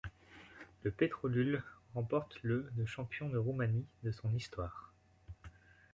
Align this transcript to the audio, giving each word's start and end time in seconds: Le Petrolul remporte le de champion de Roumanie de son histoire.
Le 0.81 0.89
Petrolul 0.89 1.61
remporte 1.93 2.39
le 2.41 2.71
de 2.73 2.85
champion 2.85 3.29
de 3.29 3.37
Roumanie 3.37 3.85
de 4.01 4.11
son 4.11 4.33
histoire. 4.33 4.91